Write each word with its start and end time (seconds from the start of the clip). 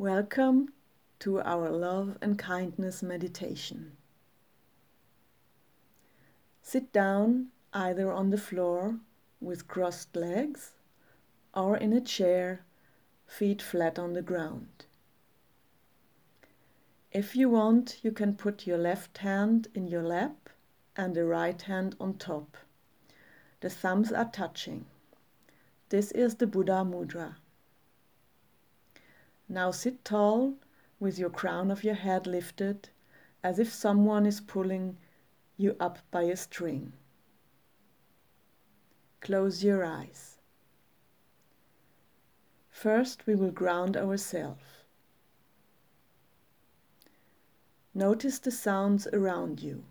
Welcome 0.00 0.68
to 1.18 1.40
our 1.40 1.70
love 1.70 2.18
and 2.22 2.38
kindness 2.38 3.02
meditation. 3.02 3.96
Sit 6.62 6.92
down 6.92 7.48
either 7.72 8.12
on 8.12 8.30
the 8.30 8.38
floor 8.38 9.00
with 9.40 9.66
crossed 9.66 10.14
legs 10.14 10.74
or 11.52 11.76
in 11.76 11.92
a 11.92 12.00
chair, 12.00 12.60
feet 13.26 13.60
flat 13.60 13.98
on 13.98 14.12
the 14.12 14.22
ground. 14.22 14.86
If 17.10 17.34
you 17.34 17.48
want, 17.48 17.98
you 18.04 18.12
can 18.12 18.36
put 18.36 18.68
your 18.68 18.78
left 18.78 19.18
hand 19.18 19.66
in 19.74 19.88
your 19.88 20.04
lap 20.04 20.48
and 20.94 21.12
the 21.12 21.24
right 21.24 21.60
hand 21.60 21.96
on 21.98 22.18
top. 22.18 22.56
The 23.62 23.70
thumbs 23.70 24.12
are 24.12 24.30
touching. 24.32 24.84
This 25.88 26.12
is 26.12 26.36
the 26.36 26.46
Buddha 26.46 26.84
Mudra. 26.88 27.34
Now 29.48 29.70
sit 29.70 30.04
tall 30.04 30.54
with 31.00 31.18
your 31.18 31.30
crown 31.30 31.70
of 31.70 31.84
your 31.84 31.94
head 31.94 32.26
lifted 32.26 32.90
as 33.42 33.58
if 33.58 33.72
someone 33.72 34.26
is 34.26 34.40
pulling 34.40 34.98
you 35.56 35.76
up 35.80 35.98
by 36.10 36.22
a 36.22 36.36
string. 36.36 36.92
Close 39.20 39.64
your 39.64 39.84
eyes. 39.84 40.38
First, 42.68 43.26
we 43.26 43.34
will 43.34 43.50
ground 43.50 43.96
ourselves. 43.96 44.62
Notice 47.94 48.38
the 48.38 48.52
sounds 48.52 49.08
around 49.12 49.60
you. 49.60 49.84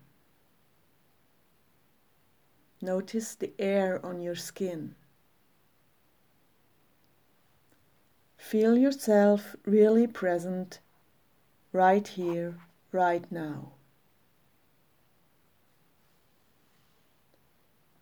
Notice 2.80 3.34
the 3.34 3.52
air 3.58 4.04
on 4.06 4.20
your 4.20 4.36
skin. 4.36 4.94
Feel 8.48 8.78
yourself 8.78 9.56
really 9.66 10.06
present 10.06 10.80
right 11.70 12.08
here, 12.08 12.54
right 12.92 13.30
now. 13.30 13.72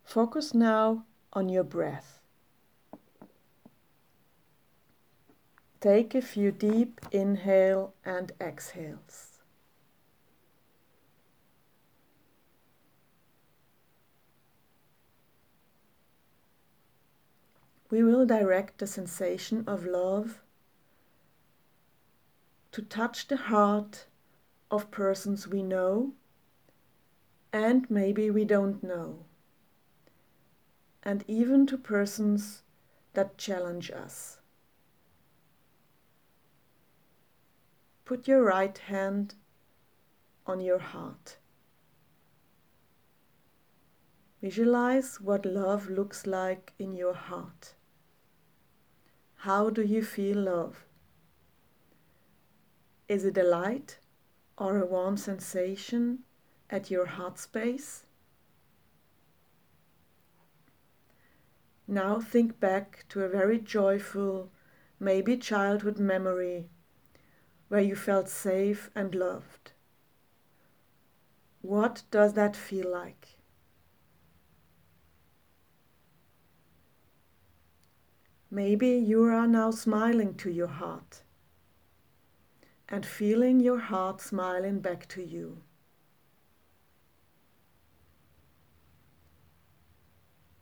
Focus 0.05 0.53
now 0.53 1.03
on 1.33 1.49
your 1.49 1.65
breath. 1.65 2.21
Take 5.81 6.15
a 6.15 6.21
few 6.21 6.53
deep 6.53 7.01
inhale 7.11 7.93
and 8.05 8.31
exhales. 8.39 9.37
we 17.89 18.03
will 18.03 18.25
direct 18.25 18.79
the 18.79 18.87
sensation 18.87 19.63
of 19.65 19.85
love 19.85 20.41
to 22.77 22.83
touch 22.83 23.27
the 23.27 23.37
heart 23.37 24.05
of 24.69 24.91
persons 24.91 25.47
we 25.47 25.63
know 25.63 26.13
and 27.51 27.89
maybe 27.89 28.29
we 28.29 28.45
don't 28.45 28.83
know, 28.83 29.25
and 31.01 31.25
even 31.27 31.65
to 31.65 31.75
persons 31.75 32.61
that 33.15 33.35
challenge 33.35 33.89
us. 33.89 34.37
Put 38.05 38.27
your 38.27 38.43
right 38.43 38.77
hand 38.77 39.33
on 40.45 40.59
your 40.59 40.77
heart. 40.77 41.37
Visualize 44.39 45.19
what 45.19 45.47
love 45.47 45.89
looks 45.89 46.27
like 46.27 46.73
in 46.77 46.93
your 46.93 47.15
heart. 47.15 47.73
How 49.37 49.71
do 49.71 49.81
you 49.81 50.03
feel 50.03 50.37
love? 50.37 50.86
Is 53.07 53.23
it 53.23 53.37
a 53.37 53.43
light 53.43 53.99
or 54.57 54.77
a 54.77 54.85
warm 54.85 55.15
sensation 55.15 56.19
at 56.69 56.91
your 56.91 57.05
heart 57.05 57.39
space? 57.39 58.03
Now 61.87 62.19
think 62.19 62.59
back 62.59 63.05
to 63.09 63.23
a 63.23 63.29
very 63.29 63.59
joyful, 63.59 64.51
maybe 64.99 65.37
childhood 65.37 65.99
memory 65.99 66.69
where 67.69 67.79
you 67.79 67.95
felt 67.95 68.27
safe 68.27 68.89
and 68.93 69.15
loved. 69.15 69.71
What 71.61 72.03
does 72.11 72.33
that 72.33 72.57
feel 72.57 72.91
like? 72.91 73.37
Maybe 78.51 78.89
you 78.89 79.23
are 79.23 79.47
now 79.47 79.71
smiling 79.71 80.35
to 80.35 80.49
your 80.51 80.67
heart 80.67 81.23
and 82.89 83.05
feeling 83.05 83.59
your 83.59 83.79
heart 83.79 84.21
smiling 84.21 84.79
back 84.79 85.07
to 85.09 85.23
you. 85.23 85.57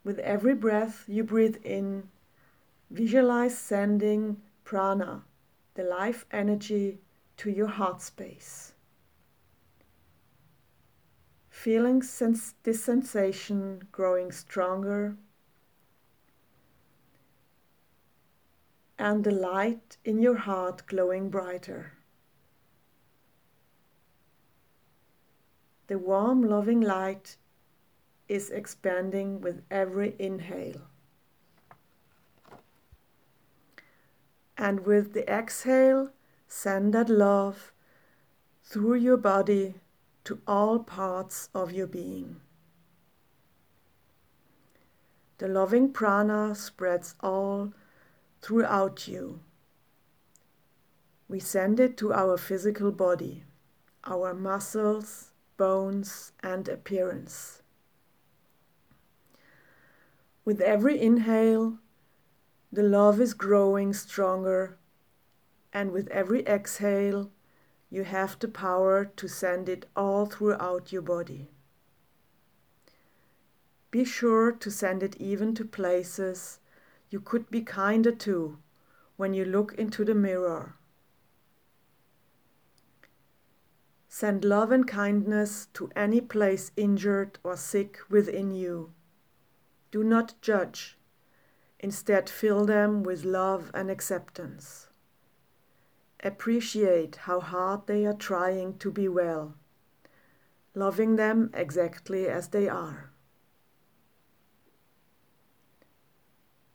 With 0.03 0.19
every 0.19 0.53
breath 0.53 1.05
you 1.07 1.23
breathe 1.23 1.57
in, 1.63 2.09
visualize 2.91 3.57
sending 3.57 4.41
prana, 4.63 5.23
the 5.73 5.83
life 5.83 6.25
energy, 6.31 6.99
to 7.37 7.49
your 7.49 7.67
heart 7.67 8.01
space. 8.01 8.73
Feeling 11.49 12.01
sense 12.01 12.53
this 12.63 12.83
sensation 12.83 13.87
growing 13.91 14.31
stronger 14.31 15.17
and 18.97 19.23
the 19.23 19.31
light 19.31 19.97
in 20.05 20.19
your 20.19 20.37
heart 20.37 20.85
glowing 20.87 21.29
brighter. 21.29 21.94
The 25.87 25.99
warm, 25.99 26.41
loving 26.41 26.81
light 26.81 27.37
is 28.27 28.49
expanding 28.49 29.39
with 29.41 29.61
every 29.69 30.15
inhale. 30.17 30.81
And 34.57 34.85
with 34.85 35.13
the 35.13 35.29
exhale, 35.31 36.09
send 36.47 36.93
that 36.93 37.09
love 37.09 37.71
through 38.63 38.95
your 38.95 39.17
body 39.17 39.75
to 40.23 40.41
all 40.47 40.79
parts 40.79 41.49
of 41.53 41.71
your 41.71 41.87
being. 41.87 42.37
The 45.37 45.47
loving 45.47 45.91
prana 45.91 46.55
spreads 46.55 47.13
all 47.19 47.73
throughout 48.41 49.07
you. 49.07 49.41
We 51.27 51.39
send 51.39 51.79
it 51.79 51.97
to 51.97 52.13
our 52.13 52.37
physical 52.37 52.91
body, 52.91 53.43
our 54.05 54.33
muscles, 54.33 55.31
bones, 55.57 56.31
and 56.43 56.67
appearance. 56.67 57.61
With 60.43 60.61
every 60.61 61.01
inhale, 61.01 61.79
the 62.71 62.83
love 62.83 63.19
is 63.19 63.33
growing 63.33 63.93
stronger, 63.93 64.77
and 65.73 65.91
with 65.91 66.07
every 66.09 66.45
exhale, 66.45 67.31
you 67.89 68.03
have 68.03 68.37
the 68.39 68.47
power 68.47 69.05
to 69.05 69.27
send 69.27 69.69
it 69.69 69.85
all 69.95 70.25
throughout 70.25 70.91
your 70.91 71.01
body. 71.01 71.51
Be 73.91 74.03
sure 74.03 74.51
to 74.51 74.69
send 74.69 75.03
it 75.03 75.15
even 75.17 75.55
to 75.55 75.63
places 75.63 76.59
you 77.09 77.21
could 77.21 77.49
be 77.49 77.61
kinder 77.61 78.11
to 78.11 78.57
when 79.15 79.33
you 79.33 79.45
look 79.45 79.73
into 79.75 80.03
the 80.03 80.15
mirror. 80.15 80.75
Send 84.17 84.45
love 84.45 84.71
and 84.71 84.87
kindness 84.87 85.65
to 85.73 85.89
any 85.93 86.21
place 86.21 86.71
injured 86.77 87.37
or 87.43 87.57
sick 87.57 87.99
within 88.09 88.49
you. 88.49 88.93
Do 89.91 90.05
not 90.05 90.35
judge. 90.41 90.97
Instead, 91.81 92.29
fill 92.29 92.63
them 92.63 93.03
with 93.03 93.25
love 93.25 93.71
and 93.73 93.91
acceptance. 93.91 94.87
Appreciate 96.23 97.17
how 97.27 97.41
hard 97.41 97.87
they 97.87 98.05
are 98.05 98.13
trying 98.13 98.77
to 98.77 98.89
be 98.89 99.09
well, 99.09 99.55
loving 100.73 101.17
them 101.17 101.49
exactly 101.53 102.25
as 102.29 102.47
they 102.47 102.69
are. 102.69 103.11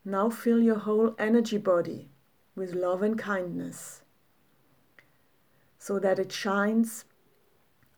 Now 0.04 0.28
fill 0.28 0.60
your 0.60 0.80
whole 0.80 1.14
energy 1.18 1.56
body 1.56 2.10
with 2.54 2.74
love 2.74 3.00
and 3.00 3.18
kindness 3.18 4.02
so 5.78 5.98
that 5.98 6.18
it 6.18 6.30
shines 6.30 7.06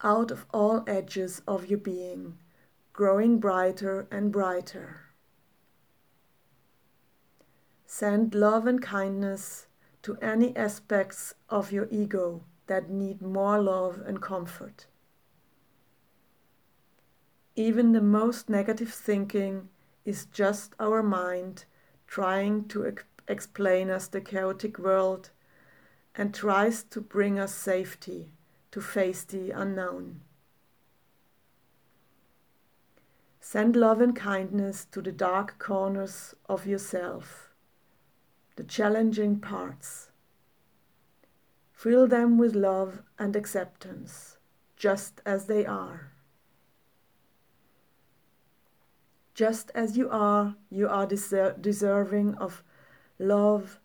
out 0.02 0.30
of 0.30 0.46
all 0.52 0.82
edges 0.86 1.42
of 1.46 1.66
your 1.66 1.78
being, 1.78 2.38
growing 2.92 3.38
brighter 3.38 4.06
and 4.10 4.32
brighter. 4.32 5.00
Send 7.86 8.34
love 8.34 8.66
and 8.66 8.82
kindness 8.82 9.66
to 10.02 10.16
any 10.16 10.56
aspects 10.56 11.34
of 11.48 11.70
your 11.70 11.86
ego 11.90 12.42
that 12.66 12.90
need 12.90 13.22
more 13.22 13.62
love 13.62 14.00
and 14.04 14.20
comfort. 14.20 14.86
Even 17.54 17.92
the 17.92 18.00
most 18.00 18.48
negative 18.48 18.92
thinking 18.92 19.68
is 20.04 20.26
just 20.26 20.74
our 20.80 21.02
mind 21.02 21.64
trying 22.06 22.64
to 22.68 22.86
ex 22.86 23.04
explain 23.28 23.88
us 23.88 24.08
the 24.08 24.20
chaotic 24.20 24.78
world 24.78 25.30
and 26.16 26.34
tries 26.34 26.82
to 26.82 27.00
bring 27.00 27.38
us 27.38 27.54
safety 27.54 28.32
to 28.72 28.80
face 28.80 29.22
the 29.22 29.50
unknown. 29.50 30.22
Send 33.40 33.76
love 33.76 34.00
and 34.00 34.16
kindness 34.16 34.86
to 34.92 35.02
the 35.02 35.12
dark 35.12 35.58
corners 35.58 36.34
of 36.48 36.66
yourself, 36.66 37.50
the 38.56 38.64
challenging 38.64 39.38
parts. 39.38 40.10
Fill 41.72 42.06
them 42.06 42.38
with 42.38 42.54
love 42.54 43.02
and 43.18 43.36
acceptance, 43.36 44.38
just 44.76 45.20
as 45.26 45.46
they 45.46 45.66
are. 45.66 46.12
Just 49.34 49.70
as 49.74 49.96
you 49.96 50.08
are, 50.08 50.56
you 50.70 50.88
are 50.88 51.06
deser- 51.06 51.60
deserving 51.60 52.36
of 52.36 52.62
love, 53.18 53.80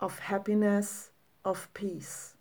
of 0.00 0.18
happiness, 0.18 1.12
of 1.44 1.72
peace. 1.72 2.34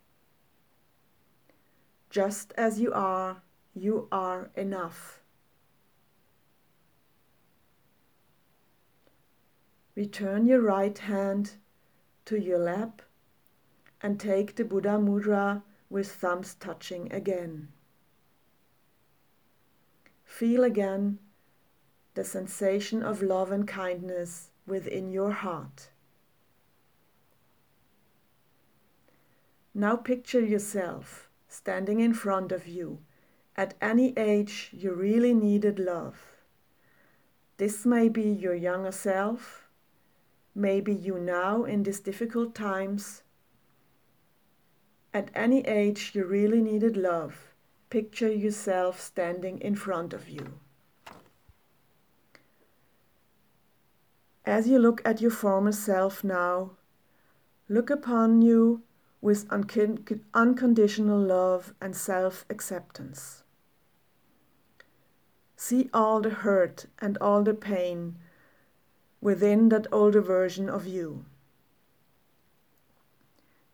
Just 2.10 2.54
as 2.58 2.80
you 2.80 2.92
are, 2.94 3.42
you 3.74 4.08
are 4.12 4.50
enough. 4.56 5.22
Return 9.96 10.46
your 10.46 10.62
right 10.62 10.98
hand 10.98 11.54
to 12.26 12.38
your 12.38 12.60
lap 12.60 13.02
and 14.02 14.20
take 14.20 14.56
the 14.56 14.64
Buddha 14.64 15.00
Mudra 15.00 15.64
with 15.90 16.12
thumbs 16.12 16.56
touching 16.56 17.12
again. 17.12 17.70
Feel 20.24 20.64
again 20.64 21.20
the 22.14 22.24
sensation 22.24 23.02
of 23.02 23.22
love 23.22 23.52
and 23.52 23.68
kindness 23.68 24.50
within 24.66 25.12
your 25.12 25.32
heart. 25.32 25.90
Now 29.74 29.96
picture 29.96 30.42
yourself 30.42 31.27
standing 31.58 32.00
in 32.00 32.14
front 32.14 32.52
of 32.52 32.68
you 32.68 33.00
at 33.56 33.74
any 33.82 34.14
age 34.16 34.70
you 34.72 34.94
really 34.94 35.34
needed 35.34 35.80
love. 35.80 36.18
This 37.58 37.84
may 37.84 38.10
be 38.10 38.22
your 38.22 38.54
younger 38.54 38.92
self, 38.92 39.68
maybe 40.54 40.94
you 40.94 41.18
now 41.18 41.64
in 41.64 41.82
these 41.82 42.00
difficult 42.00 42.54
times. 42.54 43.24
At 45.12 45.32
any 45.34 45.62
age 45.62 46.12
you 46.14 46.26
really 46.26 46.62
needed 46.62 46.96
love, 46.96 47.56
picture 47.90 48.32
yourself 48.32 49.02
standing 49.02 49.60
in 49.60 49.76
front 49.76 50.14
of 50.14 50.30
you. 50.30 50.60
As 54.46 54.68
you 54.68 54.78
look 54.78 55.02
at 55.04 55.22
your 55.22 55.32
former 55.32 55.72
self 55.72 56.24
now, 56.24 56.78
look 57.68 57.90
upon 57.90 58.44
you 58.44 58.84
with 59.22 59.48
unconditional 60.34 61.20
love 61.20 61.74
and 61.82 61.96
self 61.96 62.46
acceptance. 62.50 63.44
See 65.56 65.90
all 65.94 66.22
the 66.22 66.30
hurt 66.30 66.86
and 67.00 67.18
all 67.18 67.44
the 67.44 67.54
pain 67.54 68.18
within 69.20 69.70
that 69.70 69.88
older 69.92 70.22
version 70.22 70.70
of 70.70 70.86
you. 70.86 71.26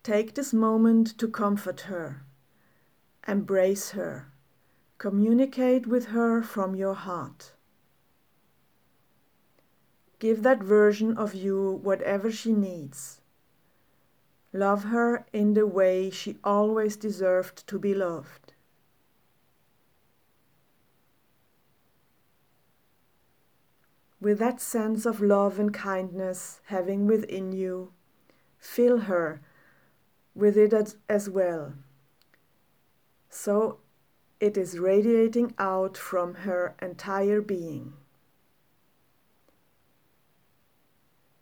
Take 0.02 0.34
this 0.34 0.52
moment 0.52 1.18
to 1.18 1.28
comfort 1.28 1.82
her, 1.82 2.24
embrace 3.28 3.90
her, 3.90 4.32
communicate 4.98 5.86
with 5.86 6.06
her 6.06 6.42
from 6.42 6.74
your 6.74 6.94
heart. 6.94 7.52
Give 10.18 10.42
that 10.42 10.62
version 10.62 11.16
of 11.18 11.34
you 11.34 11.80
whatever 11.82 12.30
she 12.30 12.52
needs. 12.52 13.20
Love 14.56 14.84
her 14.84 15.26
in 15.32 15.54
the 15.54 15.66
way 15.66 16.08
she 16.08 16.36
always 16.44 16.96
deserved 16.96 17.66
to 17.66 17.76
be 17.76 17.92
loved. 17.92 18.54
With 24.20 24.38
that 24.38 24.60
sense 24.60 25.06
of 25.06 25.20
love 25.20 25.58
and 25.58 25.74
kindness 25.74 26.60
having 26.66 27.08
within 27.08 27.50
you, 27.50 27.92
fill 28.56 28.98
her 28.98 29.40
with 30.36 30.56
it 30.56 30.72
as, 31.08 31.28
well. 31.28 31.74
So 33.28 33.80
it 34.38 34.56
is 34.56 34.78
radiating 34.78 35.52
out 35.58 35.96
from 35.96 36.34
her 36.46 36.76
entire 36.80 37.40
being. 37.40 37.94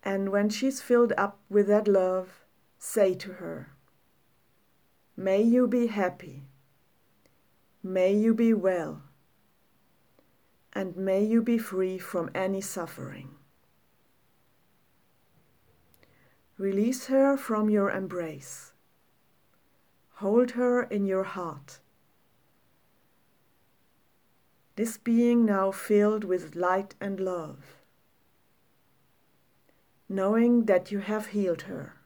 And 0.02 0.30
when 0.32 0.48
she's 0.48 0.80
filled 0.80 1.12
up 1.18 1.38
with 1.50 1.66
that 1.66 1.86
love, 1.86 2.41
say 2.84 3.14
to 3.14 3.34
her, 3.34 3.76
May 5.16 5.40
you 5.40 5.68
be 5.68 5.86
happy, 5.86 6.48
may 7.80 8.12
you 8.12 8.34
be 8.34 8.52
well, 8.52 9.04
and 10.72 10.96
may 10.96 11.22
you 11.24 11.42
be 11.42 11.58
free 11.58 11.96
from 11.96 12.28
any 12.34 12.60
suffering. 12.60 13.36
Release 16.58 17.06
her 17.06 17.36
from 17.36 17.70
your 17.70 17.88
embrace. 17.88 18.72
Hold 20.14 20.50
her 20.52 20.82
in 20.82 21.06
your 21.06 21.24
heart. 21.24 21.78
This 24.74 24.96
being 24.96 25.44
now 25.44 25.70
filled 25.70 26.24
with 26.24 26.56
light 26.56 26.96
and 27.00 27.20
love 27.20 27.76
knowing 30.08 30.66
that 30.66 30.92
you 30.92 30.98
have 30.98 31.28
healed 31.28 31.62
her. 31.62 32.01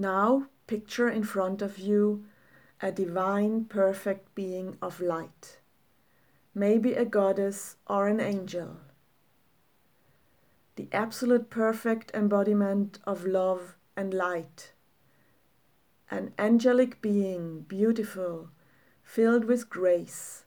Now 0.00 0.46
picture 0.66 1.10
in 1.10 1.24
front 1.24 1.60
of 1.60 1.76
you 1.76 2.24
a 2.80 2.90
divine, 2.90 3.66
perfect 3.66 4.34
being 4.34 4.78
of 4.80 4.98
light, 5.02 5.58
maybe 6.54 6.94
a 6.94 7.04
goddess 7.04 7.76
or 7.86 8.08
an 8.08 8.18
angel. 8.18 8.78
The 10.76 10.88
absolute 10.90 11.50
perfect 11.50 12.12
embodiment 12.14 12.98
of 13.04 13.26
love 13.26 13.76
and 13.94 14.14
light. 14.14 14.72
An 16.10 16.32
angelic 16.38 17.02
being, 17.02 17.66
beautiful, 17.68 18.48
filled 19.02 19.44
with 19.44 19.68
grace, 19.68 20.46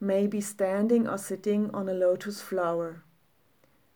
may 0.00 0.26
be 0.26 0.42
standing 0.42 1.08
or 1.08 1.16
sitting 1.16 1.70
on 1.70 1.88
a 1.88 1.94
lotus 1.94 2.42
flower, 2.42 3.04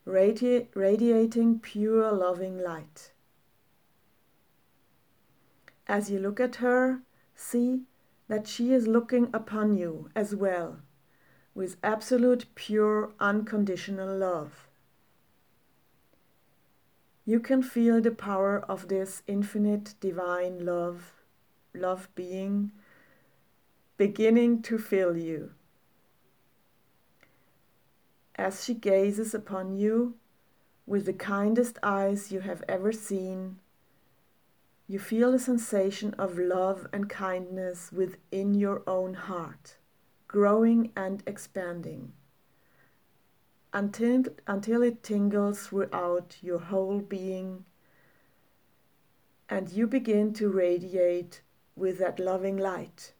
radi- 0.06 0.68
radiating 0.74 1.58
pure 1.58 2.10
loving 2.12 2.56
light. 2.56 3.12
As 5.86 6.10
you 6.10 6.18
look 6.18 6.40
at 6.40 6.56
her, 6.56 7.02
see 7.34 7.82
that 8.28 8.46
she 8.46 8.72
is 8.72 8.86
looking 8.86 9.30
upon 9.32 9.76
you 9.76 10.10
as 10.16 10.34
well, 10.34 10.80
with 11.54 11.76
absolute, 11.82 12.46
pure, 12.54 13.12
unconditional 13.20 14.16
love. 14.16 14.68
You 17.24 17.40
can 17.40 17.62
feel 17.62 18.00
the 18.00 18.10
power 18.10 18.60
of 18.68 18.88
this 18.88 19.22
infinite 19.26 19.94
divine 20.00 20.64
love, 20.64 21.12
love 21.74 22.08
being, 22.14 22.72
beginning 23.96 24.62
to 24.62 24.78
fill 24.78 25.16
you 25.16 25.52
as 28.36 28.64
she 28.64 28.74
gazes 28.74 29.34
upon 29.34 29.76
you 29.76 30.14
with 30.86 31.06
the 31.06 31.12
kindest 31.12 31.78
eyes 31.82 32.30
you 32.30 32.40
have 32.40 32.62
ever 32.68 32.92
seen, 32.92 33.58
you 34.88 34.98
feel 34.98 35.34
a 35.34 35.38
sensation 35.38 36.14
of 36.14 36.38
love 36.38 36.86
and 36.92 37.08
kindness 37.08 37.90
within 37.92 38.54
your 38.54 38.82
own 38.86 39.14
heart, 39.14 39.78
growing 40.28 40.92
and 40.96 41.22
expanding 41.26 42.12
until, 43.72 44.24
until 44.46 44.82
it 44.82 45.02
tingles 45.02 45.66
throughout 45.66 46.36
your 46.40 46.58
whole 46.58 47.00
being 47.00 47.64
and 49.48 49.70
you 49.70 49.86
begin 49.86 50.32
to 50.32 50.48
radiate 50.48 51.42
with 51.76 51.98
that 51.98 52.18
loving 52.18 52.56
light. 52.56 53.12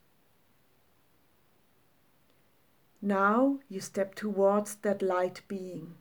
Now 3.01 3.59
you 3.69 3.79
step 3.79 4.15
towards 4.15 4.75
that 4.77 5.01
light 5.01 5.41
being. 5.47 5.95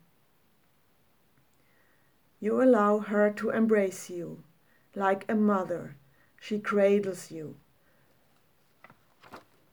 You 2.41 2.63
allow 2.63 2.99
her 2.99 3.31
to 3.33 3.51
embrace 3.51 4.11
you. 4.11 4.43
Like 4.97 5.25
a 5.29 5.37
mother, 5.37 5.97
she 6.41 6.59
cradles 6.59 7.31
you. 7.31 7.55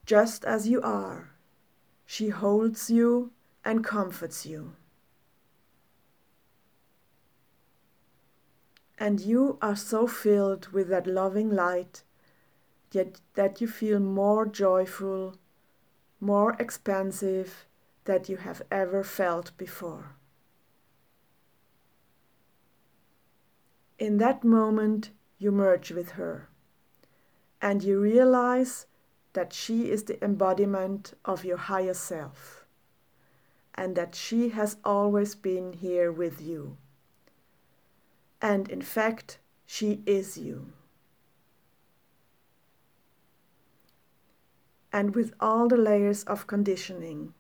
Just 0.06 0.46
as 0.46 0.68
you 0.68 0.80
are, 0.84 1.32
she 2.06 2.30
holds 2.30 2.92
you 2.92 3.32
and 3.66 3.84
comforts 3.84 4.46
you. 4.46 4.76
And 9.00 9.20
you 9.20 9.58
are 9.64 9.76
so 9.76 10.06
filled 10.06 10.68
with 10.68 10.90
that 10.90 11.08
loving 11.08 11.50
light 11.50 12.04
yet 12.92 13.22
that 13.34 13.60
you 13.60 13.68
feel 13.68 14.00
more 14.00 14.46
joyful 14.46 15.38
more 16.24 16.56
expansive 16.58 17.66
than 18.06 18.24
you 18.28 18.38
have 18.38 18.62
ever 18.72 19.04
felt 19.04 19.52
before. 19.58 20.16
In 24.00 24.18
that 24.18 24.44
moment, 24.44 25.12
you 25.38 25.52
merge 25.52 25.92
with 25.92 26.12
her 26.12 26.50
and 27.62 27.84
you 27.84 28.00
realize 28.00 28.86
that 29.34 29.54
she 29.54 29.90
is 29.90 30.04
the 30.04 30.24
embodiment 30.24 31.14
of 31.26 31.46
your 31.46 31.58
higher 31.58 31.94
self 31.94 32.66
and 33.76 33.96
that 33.96 34.14
she 34.14 34.50
has 34.50 34.78
always 34.84 35.36
been 35.36 35.74
here 35.74 36.12
with 36.12 36.42
you. 36.42 36.78
And 38.42 38.70
in 38.70 38.82
fact, 38.82 39.40
she 39.66 40.04
is 40.06 40.38
you. 40.38 40.74
And 44.92 45.16
with 45.16 45.34
all 45.40 45.68
the 45.68 45.78
layers 45.78 46.24
of 46.26 46.46
conditioning, 46.46 47.34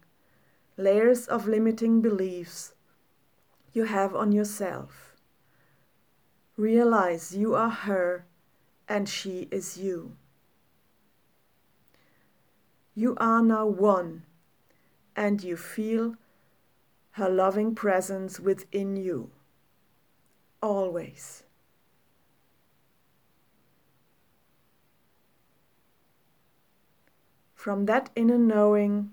layers 0.78 1.28
of 1.28 1.48
limiting 1.48 2.02
beliefs 2.02 2.74
you 3.74 3.84
have 3.84 4.16
on 4.16 4.32
yourself, 4.32 5.03
realize 6.56 7.36
you 7.36 7.56
are 7.56 7.70
her 7.70 8.26
and 8.88 9.08
she 9.10 9.48
is 9.52 9.78
you. 9.78 10.16
You 12.96 13.16
are 13.18 13.42
now 13.42 13.66
one, 13.66 14.24
and 15.16 15.44
you 15.44 15.58
feel 15.58 16.16
her 17.12 17.30
loving 17.30 17.74
presence 17.74 18.40
within 18.40 18.96
you, 18.96 19.32
always. 20.62 21.44
From 27.56 27.86
that 27.86 28.10
inner 28.16 28.38
knowing, 28.38 29.12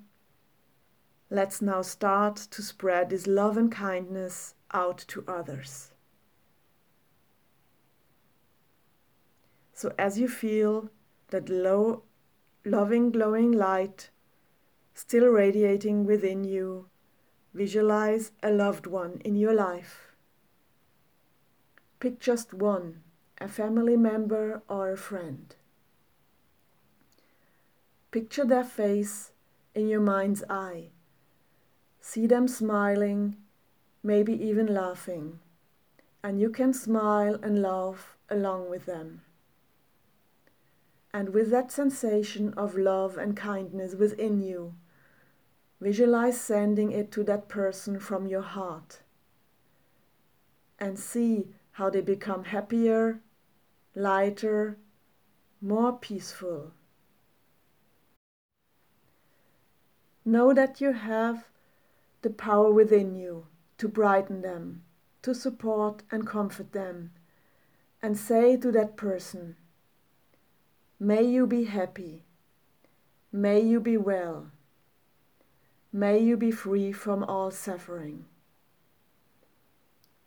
let's 1.30 1.62
now 1.62 1.80
start 1.82 2.36
to 2.36 2.62
spread 2.62 3.10
this 3.10 3.26
love 3.26 3.56
and 3.56 3.72
kindness 3.72 4.54
out 4.72 4.98
to 5.08 5.24
others. 5.26 5.92
So, 9.80 9.94
as 9.98 10.18
you 10.18 10.28
feel 10.28 10.90
that 11.28 11.48
low, 11.48 12.02
loving, 12.66 13.10
glowing 13.10 13.50
light 13.50 14.10
still 14.92 15.28
radiating 15.28 16.04
within 16.04 16.44
you, 16.44 16.90
visualize 17.54 18.32
a 18.42 18.50
loved 18.50 18.86
one 18.86 19.22
in 19.24 19.36
your 19.36 19.54
life. 19.54 20.12
Pick 21.98 22.20
just 22.20 22.52
one, 22.52 23.00
a 23.40 23.48
family 23.48 23.96
member 23.96 24.60
or 24.68 24.92
a 24.92 24.98
friend. 24.98 25.56
Picture 28.10 28.44
their 28.44 28.64
face 28.64 29.32
in 29.74 29.88
your 29.88 30.02
mind's 30.02 30.44
eye. 30.50 30.88
See 32.02 32.26
them 32.26 32.48
smiling, 32.48 33.38
maybe 34.02 34.34
even 34.34 34.66
laughing, 34.66 35.38
and 36.22 36.38
you 36.38 36.50
can 36.50 36.74
smile 36.74 37.38
and 37.42 37.62
laugh 37.62 38.18
along 38.28 38.68
with 38.68 38.84
them. 38.84 39.22
And 41.12 41.30
with 41.30 41.50
that 41.50 41.72
sensation 41.72 42.54
of 42.54 42.76
love 42.76 43.18
and 43.18 43.36
kindness 43.36 43.94
within 43.94 44.40
you, 44.40 44.74
visualize 45.80 46.40
sending 46.40 46.92
it 46.92 47.10
to 47.12 47.24
that 47.24 47.48
person 47.48 47.98
from 47.98 48.26
your 48.26 48.42
heart. 48.42 49.00
And 50.78 50.98
see 50.98 51.48
how 51.72 51.90
they 51.90 52.00
become 52.00 52.44
happier, 52.44 53.20
lighter, 53.94 54.78
more 55.60 55.92
peaceful. 55.98 56.72
Know 60.24 60.54
that 60.54 60.80
you 60.80 60.92
have 60.92 61.48
the 62.22 62.30
power 62.30 62.70
within 62.70 63.14
you 63.14 63.46
to 63.78 63.88
brighten 63.88 64.42
them, 64.42 64.82
to 65.22 65.34
support 65.34 66.02
and 66.10 66.26
comfort 66.26 66.72
them, 66.72 67.12
and 68.02 68.16
say 68.16 68.56
to 68.58 68.70
that 68.72 68.96
person, 68.96 69.56
May 71.00 71.22
you 71.22 71.46
be 71.46 71.64
happy, 71.64 72.24
may 73.32 73.60
you 73.60 73.80
be 73.80 73.96
well, 73.96 74.52
may 75.92 76.18
you 76.18 76.36
be 76.36 76.50
free 76.52 76.92
from 76.92 77.24
all 77.24 77.50
suffering. 77.50 78.26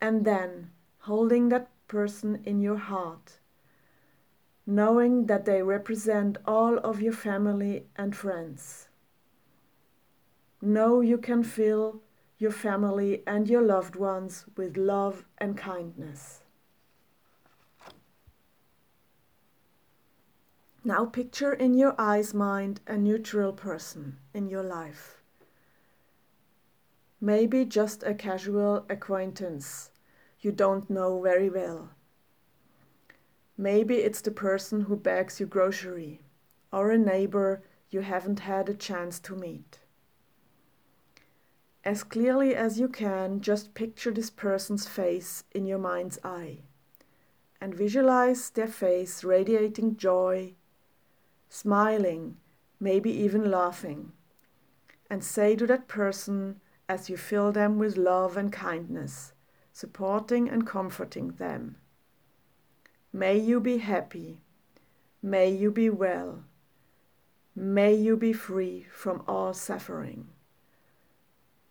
And 0.00 0.26
then, 0.26 0.72
holding 0.98 1.48
that 1.48 1.70
person 1.88 2.42
in 2.44 2.60
your 2.60 2.76
heart, 2.76 3.38
knowing 4.66 5.26
that 5.26 5.44
they 5.46 5.62
represent 5.62 6.36
all 6.44 6.76
of 6.78 7.00
your 7.00 7.12
family 7.12 7.86
and 7.96 8.14
friends 8.14 8.88
Know 10.64 11.02
you 11.02 11.18
can 11.18 11.42
fill 11.42 12.00
your 12.38 12.50
family 12.50 13.22
and 13.26 13.50
your 13.50 13.60
loved 13.60 13.96
ones 13.96 14.46
with 14.56 14.78
love 14.78 15.26
and 15.36 15.58
kindness. 15.58 16.43
Now 20.86 21.06
picture 21.06 21.54
in 21.54 21.72
your 21.72 21.94
eyes 21.98 22.34
mind 22.34 22.82
a 22.86 22.98
neutral 22.98 23.54
person 23.54 24.18
in 24.34 24.48
your 24.48 24.62
life. 24.62 25.22
Maybe 27.22 27.64
just 27.64 28.02
a 28.02 28.12
casual 28.12 28.84
acquaintance 28.90 29.90
you 30.40 30.52
don't 30.52 30.90
know 30.90 31.22
very 31.22 31.48
well. 31.48 31.88
Maybe 33.56 33.94
it's 33.94 34.20
the 34.20 34.30
person 34.30 34.82
who 34.82 34.96
bags 34.96 35.40
your 35.40 35.48
grocery 35.48 36.20
or 36.70 36.90
a 36.90 36.98
neighbor 36.98 37.62
you 37.88 38.02
haven't 38.02 38.40
had 38.40 38.68
a 38.68 38.74
chance 38.74 39.18
to 39.20 39.34
meet. 39.34 39.78
As 41.82 42.02
clearly 42.02 42.54
as 42.54 42.78
you 42.78 42.88
can, 42.88 43.40
just 43.40 43.72
picture 43.72 44.10
this 44.10 44.28
person's 44.28 44.86
face 44.86 45.44
in 45.52 45.64
your 45.64 45.78
mind's 45.78 46.18
eye 46.22 46.58
and 47.58 47.74
visualize 47.74 48.50
their 48.50 48.68
face 48.68 49.24
radiating 49.24 49.96
joy, 49.96 50.54
smiling, 51.54 52.36
maybe 52.80 53.10
even 53.10 53.50
laughing. 53.50 54.12
And 55.08 55.22
say 55.22 55.54
to 55.56 55.66
that 55.66 55.86
person 55.88 56.60
as 56.88 57.08
you 57.08 57.16
fill 57.16 57.52
them 57.52 57.78
with 57.78 57.96
love 57.96 58.36
and 58.36 58.52
kindness, 58.52 59.32
supporting 59.72 60.48
and 60.48 60.66
comforting 60.66 61.32
them 61.32 61.76
May 63.12 63.38
you 63.38 63.60
be 63.60 63.78
happy. 63.78 64.40
May 65.22 65.48
you 65.50 65.70
be 65.70 65.88
well. 65.88 66.42
May 67.54 67.94
you 67.94 68.16
be 68.16 68.32
free 68.32 68.86
from 68.90 69.22
all 69.28 69.54
suffering 69.54 70.26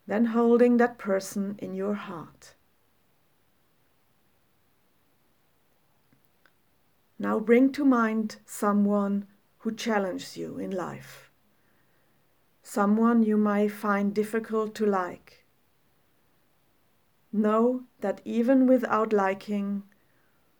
then 0.06 0.25
holding 0.25 0.78
that 0.78 0.98
person 0.98 1.56
in 1.60 1.74
your 1.74 1.94
heart. 1.94 2.56
Now 7.18 7.40
bring 7.40 7.72
to 7.74 7.86
mind 7.86 8.38
someone 8.46 9.28
who 9.63 9.72
challenges 9.74 10.38
you 10.38 10.58
in 10.58 10.72
life, 10.72 11.32
someone 12.62 13.24
you 13.24 13.36
may 13.36 13.67
find 13.67 14.13
difficult 14.13 14.75
to 14.75 14.86
like. 14.86 15.43
Know 17.32 17.84
that 18.00 18.22
even 18.24 18.67
without 18.67 19.12
liking, 19.12 19.84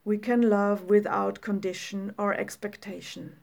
we 0.03 0.17
can 0.17 0.50
love 0.50 0.89
without 0.89 1.39
condition 1.41 2.13
or 2.17 2.33
expectation. 2.33 3.38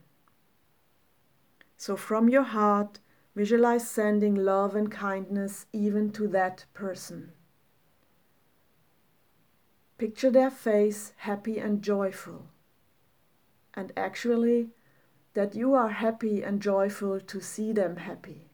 So 1.77 1.97
from 1.97 2.29
your 2.29 2.43
heart, 2.43 2.99
Visualize 3.35 3.89
sending 3.89 4.35
love 4.35 4.75
and 4.75 4.91
kindness 4.91 5.67
even 5.73 6.11
to 6.13 6.27
that 6.29 6.65
person. 6.75 7.33
Picture 9.99 10.31
their 10.31 10.51
face 10.51 11.13
happy 11.19 11.59
and 11.59 11.81
joyful. 11.81 12.49
And 13.75 13.93
actually, 13.97 14.71
that 15.35 15.55
you 15.55 15.75
are 15.75 15.89
happy 15.89 16.43
and 16.43 16.61
joyful 16.61 17.21
to 17.21 17.41
see 17.41 17.73
them 17.73 17.97
happy. 17.97 18.51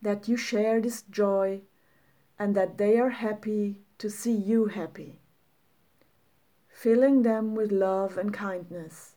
That 0.00 0.28
you 0.28 0.36
share 0.36 0.80
this 0.80 1.02
joy 1.02 1.62
and 2.38 2.54
that 2.54 2.78
they 2.78 2.98
are 2.98 3.10
happy 3.10 3.82
to 3.98 4.08
see 4.08 4.34
you 4.34 4.66
happy. 4.66 5.20
Filling 6.68 7.22
them 7.22 7.54
with 7.54 7.72
love 7.72 8.16
and 8.16 8.32
kindness, 8.32 9.16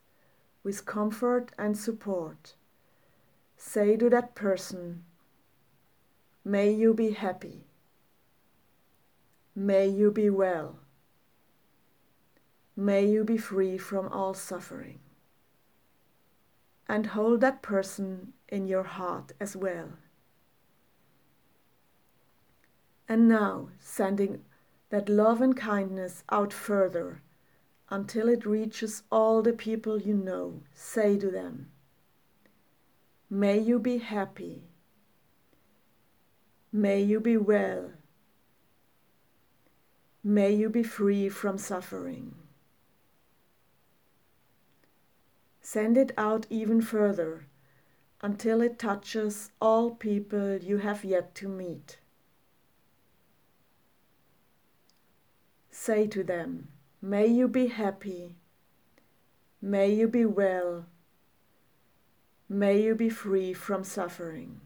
with 0.63 0.85
comfort 0.85 1.51
and 1.57 1.77
support 1.77 2.55
Say 3.63 3.95
to 3.95 4.09
that 4.09 4.33
person, 4.33 5.05
May 6.43 6.71
you 6.73 6.95
be 6.95 7.11
happy. 7.11 7.67
May 9.55 9.87
you 9.87 10.09
be 10.11 10.31
well. 10.31 10.79
May 12.75 13.05
you 13.05 13.23
be 13.23 13.37
free 13.37 13.77
from 13.77 14.07
all 14.07 14.33
suffering. 14.33 14.99
And 16.91 17.05
hold 17.05 17.39
that 17.39 17.61
person 17.61 18.33
in 18.49 18.67
your 18.67 18.83
heart 18.83 19.31
as 19.39 19.55
well. 19.55 19.91
And 23.07 23.29
now, 23.29 23.69
sending 23.79 24.41
that 24.89 25.07
love 25.07 25.39
and 25.39 25.55
kindness 25.55 26.25
out 26.29 26.51
further 26.51 27.21
until 27.89 28.27
it 28.27 28.45
reaches 28.45 29.03
all 29.09 29.41
the 29.41 29.53
people 29.53 30.01
you 30.01 30.13
know, 30.13 30.63
say 30.73 31.17
to 31.17 31.31
them, 31.31 31.71
May 33.29 33.57
you 33.57 33.79
be 33.79 33.99
happy. 33.99 34.63
May 36.73 36.99
you 36.99 37.21
be 37.21 37.37
well. 37.37 37.91
May 40.25 40.51
you 40.51 40.69
be 40.69 40.83
free 40.83 41.29
from 41.29 41.57
suffering. 41.57 42.40
Send 45.73 45.95
it 45.95 46.11
out 46.17 46.47
even 46.49 46.81
further 46.81 47.45
until 48.19 48.59
it 48.61 48.77
touches 48.77 49.51
all 49.61 49.91
people 49.91 50.57
you 50.57 50.79
have 50.79 51.05
yet 51.05 51.33
to 51.35 51.47
meet. 51.47 51.97
Say 55.69 56.07
to 56.07 56.25
them, 56.25 56.67
May 57.01 57.27
you 57.27 57.47
be 57.47 57.67
happy. 57.67 58.35
May 59.61 59.93
you 59.93 60.09
be 60.09 60.25
well. 60.25 60.87
May 62.49 62.81
you 62.83 62.93
be 62.93 63.09
free 63.09 63.53
from 63.53 63.85
suffering. 63.85 64.59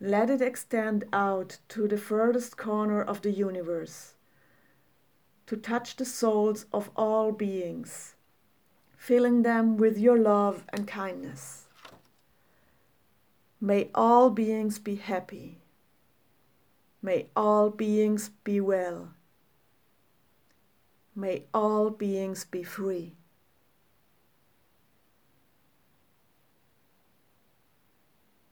Let 0.00 0.30
it 0.30 0.40
extend 0.40 1.04
out 1.12 1.58
to 1.68 1.86
the 1.86 1.98
furthest 1.98 2.56
corner 2.56 3.02
of 3.02 3.20
the 3.20 3.32
universe 3.32 4.14
to 5.48 5.56
touch 5.56 5.96
the 5.96 6.04
souls 6.04 6.66
of 6.74 6.90
all 6.94 7.32
beings, 7.32 8.14
filling 8.98 9.40
them 9.40 9.78
with 9.78 9.96
your 9.96 10.18
love 10.18 10.62
and 10.74 10.86
kindness. 10.86 11.68
May 13.58 13.88
all 13.94 14.28
beings 14.28 14.78
be 14.78 14.96
happy. 14.96 15.56
May 17.00 17.28
all 17.34 17.70
beings 17.70 18.30
be 18.44 18.60
well. 18.60 19.14
May 21.16 21.44
all 21.54 21.88
beings 21.88 22.44
be 22.44 22.62
free. 22.62 23.14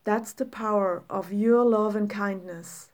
That's 0.04 0.32
the 0.32 0.46
power 0.46 1.02
of 1.10 1.30
your 1.30 1.62
love 1.62 1.94
and 1.94 2.08
kindness. 2.08 2.88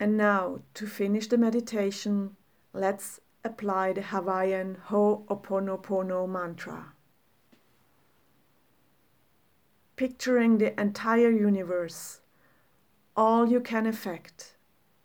And 0.00 0.16
now, 0.16 0.60
to 0.72 0.86
finish 0.86 1.26
the 1.26 1.36
meditation, 1.36 2.36
Let's 2.76 3.20
apply 3.44 3.92
the 3.92 4.02
Hawaiian 4.02 4.78
Ho'oponopono 4.88 6.28
mantra. 6.28 6.94
Picturing 9.94 10.58
the 10.58 10.78
entire 10.80 11.30
universe, 11.30 12.20
all 13.16 13.48
you 13.48 13.60
can 13.60 13.86
affect 13.86 14.56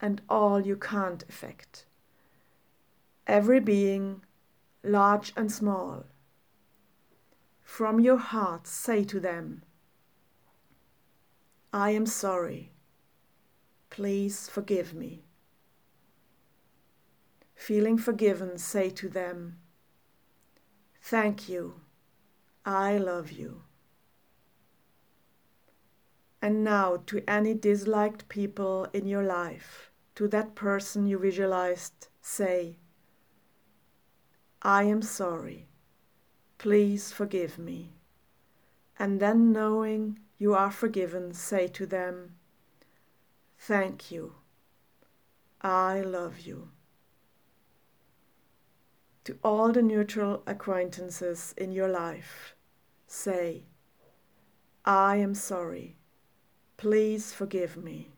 and 0.02 0.20
all 0.28 0.60
you 0.60 0.76
can't 0.76 1.24
affect. 1.30 1.86
Every 3.28 3.60
being, 3.60 4.24
large 4.84 5.32
and 5.38 5.52
small. 5.52 6.06
From 7.62 8.00
your 8.00 8.18
heart, 8.18 8.66
say 8.66 9.04
to 9.04 9.20
them, 9.20 9.62
I 11.72 11.92
am 11.92 12.08
sorry. 12.08 12.72
Please 13.92 14.50
forgive 14.50 14.96
me. 14.96 15.29
Feeling 17.60 17.98
forgiven, 17.98 18.58
say 18.58 18.90
to 18.92 19.10
them, 19.10 19.58
Thank 21.02 21.50
you, 21.50 21.82
I 22.66 22.98
love 22.98 23.34
you. 23.34 23.64
And 26.42 26.64
now, 26.64 27.04
to 27.08 27.22
any 27.30 27.54
disliked 27.54 28.30
people 28.30 28.88
in 28.94 29.08
your 29.08 29.24
life, 29.24 29.92
to 30.16 30.30
that 30.30 30.56
person 30.56 31.06
you 31.06 31.20
visualized, 31.20 32.08
say, 32.22 32.78
I 34.62 34.84
am 34.84 35.02
sorry. 35.02 35.68
Please 36.58 37.12
forgive 37.12 37.60
me. 37.60 37.92
And 38.98 39.20
then, 39.20 39.52
knowing 39.52 40.20
you 40.38 40.54
are 40.54 40.72
forgiven, 40.72 41.34
say 41.34 41.68
to 41.68 41.86
them, 41.86 42.36
Thank 43.60 44.12
you. 44.12 44.36
I 45.62 46.00
love 46.00 46.40
you 46.40 46.70
to 49.30 49.38
all 49.44 49.72
the 49.72 49.84
neutral 49.84 50.42
acquaintances 50.48 51.54
in 51.56 51.72
your 51.72 51.88
life. 51.88 52.56
Say, 53.06 53.66
I 54.84 55.18
am 55.18 55.36
sorry. 55.36 55.98
Please 56.78 57.32
forgive 57.32 57.78
me. 57.78 58.10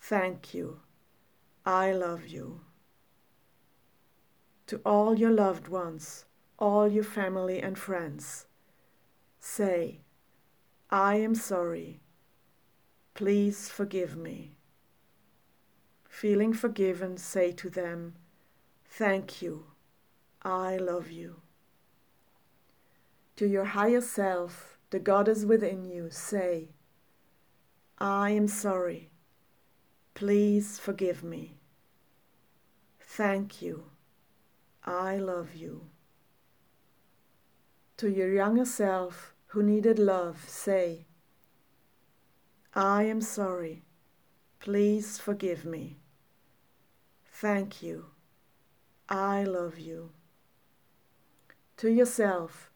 Thank 0.00 0.54
you. 0.54 0.78
I 1.66 1.90
love 1.90 2.28
you. 2.28 2.60
To 4.68 4.80
all 4.86 5.18
your 5.18 5.32
loved 5.32 5.66
ones, 5.66 6.24
all 6.56 6.86
your 6.86 7.02
family 7.02 7.60
and 7.60 7.76
friends, 7.76 8.46
say, 9.40 10.02
I 10.88 11.16
am 11.16 11.34
sorry. 11.34 12.00
Please 13.12 13.68
forgive 13.68 14.16
me. 14.16 14.54
Feeling 16.08 16.52
forgiven, 16.52 17.16
say 17.16 17.50
to 17.50 17.68
them, 17.68 18.14
Thank 18.96 19.42
you. 19.42 19.64
I 20.42 20.76
love 20.76 21.10
you. 21.10 21.40
To 23.34 23.44
your 23.44 23.64
higher 23.64 24.00
self, 24.00 24.78
the 24.90 25.00
goddess 25.00 25.44
within 25.44 25.84
you, 25.84 26.10
say, 26.10 26.68
I 27.98 28.30
am 28.30 28.46
sorry. 28.46 29.10
Please 30.14 30.78
forgive 30.78 31.24
me. 31.24 31.58
Thank 33.00 33.60
you. 33.60 33.86
I 34.84 35.16
love 35.16 35.56
you. 35.56 35.86
To 37.96 38.08
your 38.08 38.32
younger 38.32 38.64
self 38.64 39.34
who 39.46 39.64
needed 39.64 39.98
love, 39.98 40.44
say, 40.46 41.06
I 42.72 43.02
am 43.02 43.20
sorry. 43.20 43.82
Please 44.60 45.18
forgive 45.18 45.64
me. 45.64 45.98
Thank 47.24 47.82
you. 47.82 48.13
I 49.14 49.44
love 49.44 49.78
you. 49.78 50.10
To 51.76 51.88
yourself, 51.88 52.72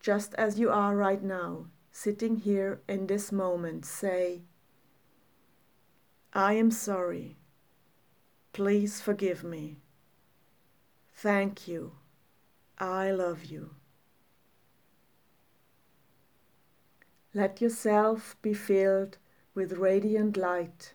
just 0.00 0.34
as 0.34 0.58
you 0.58 0.68
are 0.68 0.96
right 0.96 1.22
now, 1.22 1.66
sitting 1.92 2.38
here 2.38 2.80
in 2.88 3.06
this 3.06 3.30
moment, 3.30 3.84
say, 3.86 4.42
I 6.32 6.54
am 6.54 6.72
sorry. 6.72 7.36
Please 8.52 9.00
forgive 9.00 9.44
me. 9.44 9.76
Thank 11.14 11.68
you. 11.68 11.92
I 12.78 13.12
love 13.12 13.44
you. 13.44 13.76
Let 17.32 17.60
yourself 17.60 18.34
be 18.42 18.54
filled 18.54 19.18
with 19.54 19.74
radiant 19.74 20.36
light 20.36 20.94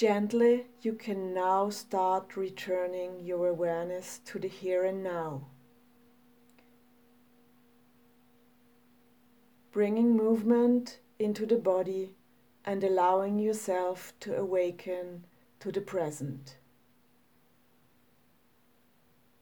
Gently, 0.00 0.64
you 0.80 0.94
can 0.94 1.34
now 1.34 1.68
start 1.68 2.34
returning 2.34 3.20
your 3.20 3.48
awareness 3.48 4.18
to 4.24 4.38
the 4.38 4.48
here 4.48 4.82
and 4.82 5.02
now. 5.02 5.48
Bringing 9.72 10.16
movement 10.16 11.00
into 11.18 11.44
the 11.44 11.58
body 11.58 12.14
and 12.64 12.82
allowing 12.82 13.38
yourself 13.38 14.14
to 14.20 14.34
awaken 14.34 15.26
to 15.58 15.70
the 15.70 15.82
present. 15.82 16.56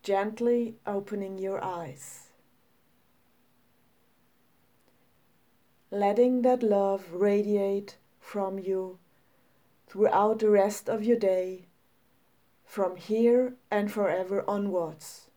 Gently 0.03 0.75
opening 0.88 1.38
your 1.38 1.62
eyes. 1.62 2.31
Letting 5.92 6.42
that 6.42 6.64
love 6.64 7.05
radiate 7.12 7.97
from 8.18 8.59
you 8.59 8.99
throughout 9.88 10.38
the 10.38 10.51
rest 10.51 10.88
of 10.88 11.03
your 11.03 11.16
day, 11.16 11.66
from 12.64 12.96
here 12.96 13.55
and 13.70 13.90
forever 13.90 14.44
onwards. 14.46 15.31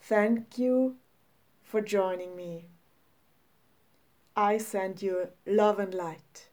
Thank 0.00 0.58
you 0.58 0.96
for 1.62 1.80
joining 1.80 2.36
me. 2.36 2.66
I 4.36 4.58
send 4.58 5.02
you 5.02 5.28
love 5.44 5.78
and 5.78 5.92
light. 5.92 6.48